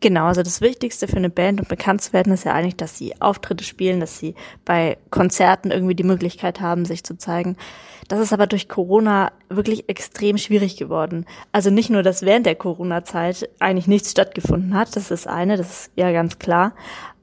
Genau, 0.00 0.26
also 0.26 0.42
das 0.42 0.60
Wichtigste 0.60 1.08
für 1.08 1.16
eine 1.16 1.30
Band, 1.30 1.60
um 1.60 1.66
bekannt 1.66 2.02
zu 2.02 2.12
werden, 2.12 2.32
ist 2.32 2.44
ja 2.44 2.52
eigentlich, 2.52 2.76
dass 2.76 2.98
sie 2.98 3.20
Auftritte 3.20 3.64
spielen, 3.64 4.00
dass 4.00 4.18
sie 4.18 4.34
bei 4.64 4.98
Konzerten 5.10 5.70
irgendwie 5.70 5.94
die 5.94 6.04
Möglichkeit 6.04 6.60
haben, 6.60 6.84
sich 6.84 7.04
zu 7.04 7.16
zeigen. 7.16 7.56
Das 8.08 8.20
ist 8.20 8.32
aber 8.32 8.46
durch 8.46 8.68
Corona 8.68 9.32
wirklich 9.48 9.88
extrem 9.88 10.36
schwierig 10.36 10.76
geworden. 10.76 11.24
Also 11.52 11.70
nicht 11.70 11.88
nur, 11.88 12.02
dass 12.02 12.22
während 12.22 12.44
der 12.44 12.54
Corona-Zeit 12.54 13.48
eigentlich 13.60 13.86
nichts 13.86 14.10
stattgefunden 14.10 14.74
hat, 14.74 14.94
das 14.94 15.10
ist 15.10 15.26
eine, 15.26 15.56
das 15.56 15.70
ist 15.70 15.90
ja 15.96 16.12
ganz 16.12 16.38
klar, 16.38 16.74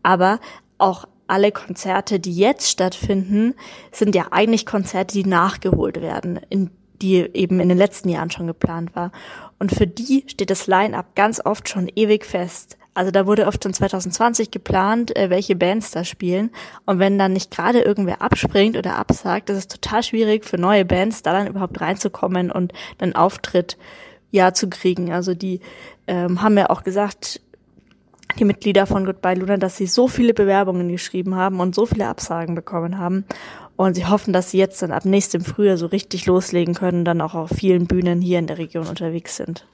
aber 0.01 0.40
auch 0.80 1.06
alle 1.28 1.51
Konzerte, 1.51 2.20
die 2.20 2.36
jetzt 2.36 2.70
stattfinden, 2.70 3.54
sind 3.92 4.16
ja 4.16 4.28
eigentlich 4.32 4.66
Konzerte, 4.66 5.13
die 5.13 5.25
nachgeholt 5.25 6.01
werden, 6.01 6.40
in 6.50 6.72
die 7.01 7.29
eben 7.34 7.60
in 7.60 7.70
den 7.70 7.77
letzten 7.77 8.10
Jahren 8.10 8.31
schon 8.31 8.48
geplant 8.48 8.96
war. 8.96 9.12
Und 9.60 9.72
für 9.72 9.88
die 9.88 10.24
steht 10.27 10.50
das 10.50 10.67
Line-up 10.67 11.15
ganz 11.15 11.41
oft 11.43 11.70
schon 11.70 11.89
ewig 11.96 12.25
fest. 12.25 12.77
Also 12.93 13.12
da 13.12 13.25
wurde 13.25 13.48
oft 13.48 13.63
schon 13.63 13.74
2020 13.74 14.51
geplant, 14.51 15.15
äh, 15.15 15.29
welche 15.29 15.55
Bands 15.55 15.91
da 15.91 16.03
spielen. 16.03 16.51
Und 16.86 17.00
wenn 17.00 17.17
dann 17.17 17.34
nicht 17.34 17.51
gerade 17.51 17.81
irgendwer 17.81 18.22
abspringt 18.22 18.75
oder 18.75 18.98
absagt, 18.98 19.50
ist 19.50 19.58
es 19.58 19.67
total 19.67 20.03
schwierig 20.03 20.43
für 20.46 20.58
neue 20.58 20.84
Bands, 20.84 21.22
da 21.22 21.31
dann 21.31 21.48
überhaupt 21.48 21.79
reinzukommen 21.79 22.51
und 22.51 22.74
einen 23.00 23.15
Auftritt 23.15 23.77
ja 24.31 24.53
zu 24.53 24.70
kriegen. 24.70 25.13
Also 25.13 25.34
die 25.34 25.62
ähm, 26.08 26.41
haben 26.41 26.58
ja 26.58 26.70
auch 26.70 26.84
gesagt, 26.84 27.39
die 28.40 28.46
Mitglieder 28.46 28.86
von 28.86 29.06
Goodbye 29.06 29.36
Luna, 29.36 29.58
dass 29.58 29.78
sie 29.78 29.88
so 29.88 30.08
viele 30.08 30.34
Bewerbungen 30.34 30.90
geschrieben 30.90 31.36
haben 31.36 31.60
und 31.60 31.76
so 31.76 31.86
viele 31.86 32.08
Absagen 32.08 32.56
bekommen 32.56 32.98
haben. 32.98 33.26
Und 33.76 33.96
sie 33.96 34.06
hoffen, 34.06 34.34
dass 34.34 34.52
sie 34.52 34.58
jetzt 34.58 34.82
dann 34.82 34.92
ab 34.92 35.06
nächstem 35.06 35.42
Frühjahr 35.42 35.78
so 35.78 35.88
richtig 35.88 36.26
loslegen 36.26 36.76
können 36.76 37.00
und 37.00 37.06
dann 37.06 37.22
auch 37.22 37.34
auf 37.34 37.50
vielen 37.50 37.88
Bühnen 37.88 38.22
hier 38.22 38.40
in 38.40 38.48
der 38.48 38.58
Region 38.58 38.88
unterwegs 38.88 39.38
sind. 39.38 39.66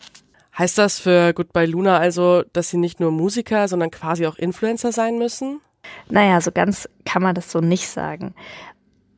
Heißt 0.58 0.78
das 0.78 1.00
für 1.00 1.34
Goodbye 1.34 1.66
Luna 1.66 1.98
also, 1.98 2.44
dass 2.54 2.70
sie 2.70 2.78
nicht 2.78 3.00
nur 3.00 3.12
Musiker, 3.12 3.68
sondern 3.68 3.92
quasi 3.92 4.26
auch 4.26 4.38
Influencer 4.38 4.92
sein 4.92 5.18
müssen? 5.18 5.60
Naja, 6.10 6.42
so 6.42 6.52
ganz 6.52 6.90
kann 7.06 7.22
man 7.22 7.36
das 7.36 7.52
so 7.52 7.60
nicht 7.60 7.88
sagen. 7.88 8.34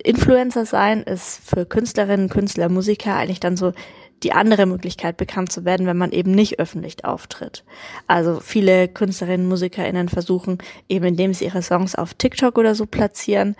Influencer 0.03 0.65
sein 0.65 1.03
ist 1.03 1.41
für 1.47 1.65
Künstlerinnen, 1.65 2.29
Künstler, 2.29 2.69
Musiker 2.69 3.15
eigentlich 3.15 3.39
dann 3.39 3.57
so 3.57 3.73
die 4.23 4.33
andere 4.33 4.65
Möglichkeit, 4.65 5.17
bekannt 5.17 5.51
zu 5.51 5.65
werden, 5.65 5.85
wenn 5.85 5.97
man 5.97 6.11
eben 6.11 6.31
nicht 6.31 6.59
öffentlich 6.59 7.05
auftritt. 7.05 7.63
Also 8.07 8.39
viele 8.39 8.87
Künstlerinnen, 8.87 9.47
MusikerInnen 9.47 10.09
versuchen 10.09 10.57
eben, 10.87 11.05
indem 11.05 11.33
sie 11.33 11.45
ihre 11.45 11.61
Songs 11.61 11.95
auf 11.95 12.13
TikTok 12.13 12.57
oder 12.57 12.75
so 12.75 12.85
platzieren, 12.85 13.55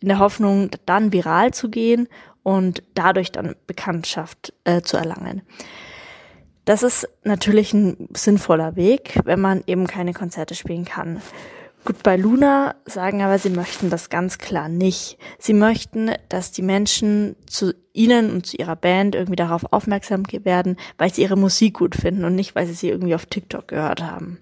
in 0.00 0.08
der 0.08 0.18
Hoffnung, 0.18 0.70
dann 0.86 1.12
viral 1.12 1.52
zu 1.52 1.70
gehen 1.70 2.08
und 2.42 2.82
dadurch 2.94 3.32
dann 3.32 3.56
Bekanntschaft 3.66 4.52
äh, 4.64 4.82
zu 4.82 4.96
erlangen. 4.96 5.42
Das 6.64 6.82
ist 6.82 7.08
natürlich 7.24 7.74
ein 7.74 8.08
sinnvoller 8.14 8.76
Weg, 8.76 9.18
wenn 9.24 9.40
man 9.40 9.62
eben 9.66 9.86
keine 9.86 10.14
Konzerte 10.14 10.54
spielen 10.54 10.84
kann. 10.84 11.20
Gut, 11.84 12.02
bei 12.02 12.16
Luna 12.16 12.76
sagen 12.86 13.22
aber, 13.22 13.38
sie 13.38 13.50
möchten 13.50 13.90
das 13.90 14.08
ganz 14.08 14.38
klar 14.38 14.70
nicht. 14.70 15.18
Sie 15.38 15.52
möchten, 15.52 16.12
dass 16.30 16.50
die 16.50 16.62
Menschen 16.62 17.36
zu 17.46 17.74
ihnen 17.92 18.30
und 18.30 18.46
zu 18.46 18.56
ihrer 18.56 18.74
Band 18.74 19.14
irgendwie 19.14 19.36
darauf 19.36 19.70
aufmerksam 19.70 20.22
werden, 20.44 20.78
weil 20.96 21.12
sie 21.12 21.22
ihre 21.22 21.36
Musik 21.36 21.74
gut 21.74 21.94
finden 21.94 22.24
und 22.24 22.34
nicht, 22.34 22.54
weil 22.54 22.66
sie 22.66 22.72
sie 22.72 22.88
irgendwie 22.88 23.14
auf 23.14 23.26
TikTok 23.26 23.68
gehört 23.68 24.02
haben. 24.02 24.38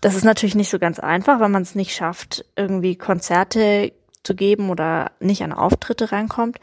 Das 0.00 0.14
ist 0.14 0.24
natürlich 0.24 0.54
nicht 0.54 0.70
so 0.70 0.78
ganz 0.78 1.00
einfach, 1.00 1.40
weil 1.40 1.48
man 1.48 1.62
es 1.62 1.74
nicht 1.74 1.94
schafft, 1.94 2.44
irgendwie 2.54 2.94
Konzerte 2.94 3.92
zu 4.22 4.36
geben 4.36 4.70
oder 4.70 5.10
nicht 5.18 5.42
an 5.42 5.52
Auftritte 5.52 6.12
reinkommt. 6.12 6.58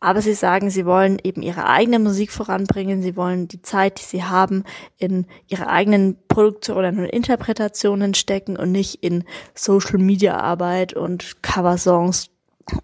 Aber 0.00 0.22
sie 0.22 0.34
sagen, 0.34 0.70
sie 0.70 0.86
wollen 0.86 1.18
eben 1.22 1.42
ihre 1.42 1.66
eigene 1.66 1.98
Musik 1.98 2.30
voranbringen. 2.30 3.02
Sie 3.02 3.16
wollen 3.16 3.48
die 3.48 3.62
Zeit, 3.62 3.98
die 3.98 4.04
sie 4.04 4.24
haben, 4.24 4.62
in 4.96 5.26
ihre 5.48 5.68
eigenen 5.68 6.16
Produktionen 6.28 6.98
und 6.98 7.06
Interpretationen 7.06 8.14
stecken 8.14 8.56
und 8.56 8.70
nicht 8.70 9.02
in 9.02 9.24
Social 9.54 9.98
Media 9.98 10.36
Arbeit 10.36 10.94
und 10.94 11.42
Coversongs 11.42 12.30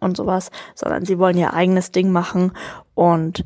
und 0.01 0.17
sowas, 0.17 0.51
sondern 0.75 1.05
sie 1.05 1.19
wollen 1.19 1.39
ihr 1.39 1.55
eigenes 1.55 1.93
Ding 1.93 2.11
machen 2.11 2.53
und 2.95 3.45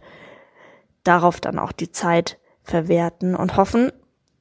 darauf 1.05 1.41
dann 1.41 1.59
auch 1.59 1.73
die 1.73 1.91
Zeit 1.93 2.39
verwerten 2.63 3.35
und 3.35 3.57
hoffen, 3.57 3.93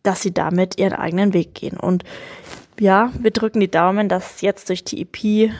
dass 0.04 0.22
sie 0.22 0.34
damit 0.34 0.78
ihren 0.80 0.94
eigenen 0.94 1.34
Weg 1.34 1.54
gehen. 1.54 1.78
Und 1.78 2.04
ja, 2.80 3.12
wir 3.20 3.32
drücken 3.32 3.60
die 3.60 3.72
Daumen, 3.72 4.10
dass 4.10 4.42
jetzt 4.42 4.70
durch 4.70 4.84
die 4.84 5.02
EP 5.02 5.52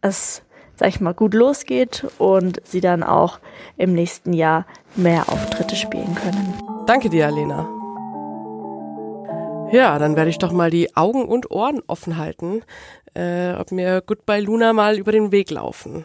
es 0.00 0.42
sag 0.76 0.88
ich 0.88 1.00
mal, 1.00 1.14
gut 1.14 1.34
losgeht 1.34 2.06
und 2.18 2.60
sie 2.64 2.80
dann 2.80 3.02
auch 3.02 3.40
im 3.76 3.94
nächsten 3.94 4.32
Jahr 4.32 4.66
mehr 4.94 5.28
Auftritte 5.28 5.76
spielen 5.76 6.14
können. 6.14 6.54
Danke 6.86 7.10
dir, 7.10 7.26
Alena. 7.26 7.68
Ja, 9.72 9.98
dann 9.98 10.14
werde 10.14 10.30
ich 10.30 10.38
doch 10.38 10.52
mal 10.52 10.70
die 10.70 10.96
Augen 10.96 11.24
und 11.24 11.50
Ohren 11.50 11.82
offen 11.88 12.16
halten, 12.16 12.62
äh, 13.14 13.52
ob 13.54 13.72
mir 13.72 14.00
Goodbye 14.00 14.40
Luna 14.40 14.72
mal 14.72 14.96
über 14.96 15.10
den 15.10 15.32
Weg 15.32 15.50
laufen. 15.50 16.04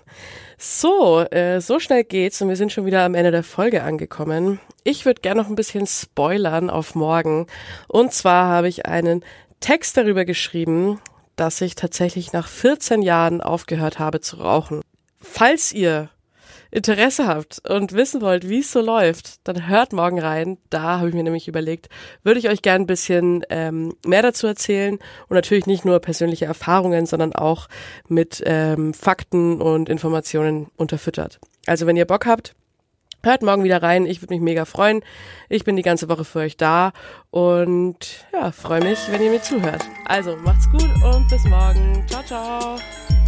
So, 0.57 1.21
äh, 1.21 1.61
so 1.61 1.79
schnell 1.79 2.03
geht's 2.03 2.41
und 2.41 2.49
wir 2.49 2.55
sind 2.55 2.71
schon 2.71 2.85
wieder 2.85 3.05
am 3.05 3.13
Ende 3.13 3.29
der 3.29 3.43
Folge 3.43 3.83
angekommen. 3.83 4.59
Ich 4.83 5.05
würde 5.05 5.21
gerne 5.21 5.41
noch 5.41 5.49
ein 5.49 5.55
bisschen 5.55 5.85
spoilern 5.85 6.71
auf 6.71 6.95
morgen. 6.95 7.45
Und 7.87 8.13
zwar 8.13 8.47
habe 8.47 8.67
ich 8.67 8.87
einen 8.87 9.23
Text 9.59 9.95
darüber 9.95 10.25
geschrieben, 10.25 10.99
dass 11.41 11.59
ich 11.59 11.73
tatsächlich 11.73 12.33
nach 12.33 12.47
14 12.47 13.01
Jahren 13.01 13.41
aufgehört 13.41 13.97
habe 13.97 14.21
zu 14.21 14.35
rauchen. 14.35 14.81
Falls 15.19 15.71
ihr 15.71 16.11
Interesse 16.69 17.25
habt 17.25 17.67
und 17.67 17.93
wissen 17.93 18.21
wollt, 18.21 18.47
wie 18.47 18.59
es 18.59 18.71
so 18.71 18.79
läuft, 18.79 19.47
dann 19.47 19.67
hört 19.67 19.91
morgen 19.91 20.19
rein. 20.19 20.59
Da 20.69 20.99
habe 20.99 21.09
ich 21.09 21.15
mir 21.15 21.23
nämlich 21.23 21.47
überlegt, 21.47 21.89
würde 22.21 22.39
ich 22.39 22.47
euch 22.47 22.61
gerne 22.61 22.83
ein 22.83 22.87
bisschen 22.87 23.43
ähm, 23.49 23.95
mehr 24.05 24.21
dazu 24.21 24.45
erzählen 24.45 24.99
und 25.29 25.35
natürlich 25.35 25.65
nicht 25.65 25.83
nur 25.83 25.99
persönliche 25.99 26.45
Erfahrungen, 26.45 27.07
sondern 27.07 27.33
auch 27.33 27.67
mit 28.07 28.43
ähm, 28.45 28.93
Fakten 28.93 29.61
und 29.61 29.89
Informationen 29.89 30.67
unterfüttert. 30.77 31.39
Also 31.65 31.87
wenn 31.87 31.97
ihr 31.97 32.05
Bock 32.05 32.27
habt, 32.27 32.53
hört 33.23 33.43
morgen 33.43 33.63
wieder 33.63 33.81
rein. 33.81 34.05
Ich 34.05 34.21
würde 34.21 34.33
mich 34.33 34.41
mega 34.41 34.65
freuen. 34.65 35.01
Ich 35.49 35.63
bin 35.63 35.75
die 35.75 35.81
ganze 35.81 36.09
Woche 36.09 36.25
für 36.25 36.39
euch 36.39 36.57
da 36.57 36.91
und 37.29 38.25
ja, 38.33 38.51
freue 38.51 38.83
mich, 38.83 38.99
wenn 39.09 39.21
ihr 39.21 39.31
mir 39.31 39.41
zuhört. 39.41 39.83
Also 40.05 40.35
macht's 40.37 40.69
gut 40.71 40.89
und 41.03 41.27
bis 41.29 41.43
morgen. 41.45 42.03
Ciao, 42.07 42.23
ciao. 42.23 43.20